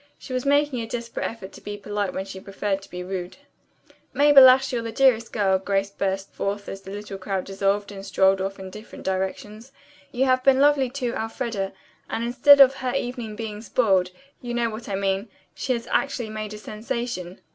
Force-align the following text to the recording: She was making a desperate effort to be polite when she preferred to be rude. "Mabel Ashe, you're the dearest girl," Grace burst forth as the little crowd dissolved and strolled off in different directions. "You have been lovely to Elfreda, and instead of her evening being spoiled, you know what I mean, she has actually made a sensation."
She 0.17 0.33
was 0.33 0.47
making 0.47 0.81
a 0.81 0.87
desperate 0.87 1.29
effort 1.29 1.51
to 1.51 1.61
be 1.61 1.77
polite 1.77 2.11
when 2.11 2.25
she 2.25 2.39
preferred 2.39 2.81
to 2.81 2.89
be 2.89 3.03
rude. 3.03 3.37
"Mabel 4.15 4.49
Ashe, 4.49 4.73
you're 4.73 4.81
the 4.81 4.91
dearest 4.91 5.31
girl," 5.31 5.59
Grace 5.59 5.91
burst 5.91 6.33
forth 6.33 6.67
as 6.67 6.81
the 6.81 6.89
little 6.89 7.19
crowd 7.19 7.43
dissolved 7.45 7.91
and 7.91 8.03
strolled 8.03 8.41
off 8.41 8.57
in 8.57 8.71
different 8.71 9.05
directions. 9.05 9.71
"You 10.11 10.25
have 10.25 10.43
been 10.43 10.59
lovely 10.59 10.89
to 10.89 11.13
Elfreda, 11.13 11.73
and 12.09 12.23
instead 12.23 12.59
of 12.59 12.73
her 12.73 12.95
evening 12.95 13.35
being 13.35 13.61
spoiled, 13.61 14.09
you 14.41 14.55
know 14.55 14.71
what 14.71 14.89
I 14.89 14.95
mean, 14.95 15.29
she 15.53 15.73
has 15.73 15.85
actually 15.91 16.29
made 16.31 16.55
a 16.55 16.57
sensation." 16.57 17.39